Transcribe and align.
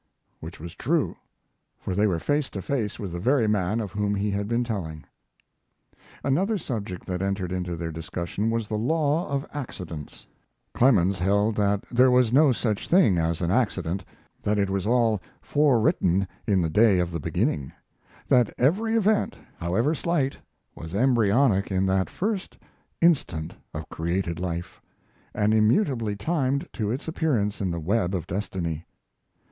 Which 0.39 0.59
was 0.59 0.73
true, 0.73 1.15
for 1.77 1.93
they 1.93 2.07
were 2.07 2.17
face 2.17 2.49
to 2.49 2.61
face 2.63 2.97
with 2.97 3.11
the 3.11 3.19
very 3.19 3.45
man 3.45 3.79
of 3.79 3.91
whom 3.91 4.15
he 4.15 4.31
had 4.31 4.47
been 4.47 4.63
telling. 4.63 5.03
Another 6.23 6.57
subject 6.57 7.05
that 7.05 7.21
entered 7.21 7.51
into 7.51 7.75
their 7.75 7.91
discussion 7.91 8.49
was 8.49 8.67
the 8.67 8.79
law 8.79 9.29
of 9.29 9.45
accidents. 9.53 10.25
Clemens 10.73 11.19
held 11.19 11.55
that 11.57 11.83
there 11.91 12.09
was 12.09 12.33
no 12.33 12.51
such 12.51 12.87
thing 12.87 13.19
an 13.19 13.51
accident: 13.51 14.03
that 14.41 14.57
it 14.57 14.71
was 14.71 14.87
all 14.87 15.21
forewritten 15.39 16.27
in 16.47 16.63
the 16.63 16.69
day 16.71 16.97
of 16.97 17.11
the 17.11 17.19
beginning; 17.19 17.71
that 18.27 18.51
every 18.57 18.95
event, 18.95 19.35
however 19.59 19.93
slight, 19.93 20.35
was 20.73 20.95
embryonic 20.95 21.69
in 21.71 21.85
that 21.85 22.09
first 22.09 22.57
instant 23.01 23.53
of 23.71 23.87
created 23.89 24.39
life, 24.39 24.81
and 25.35 25.53
immutably 25.53 26.15
timed 26.15 26.67
to 26.73 26.89
its 26.89 27.07
appearance 27.07 27.61
in 27.61 27.69
the 27.69 27.79
web 27.79 28.15
of 28.15 28.25
destiny. 28.25 28.87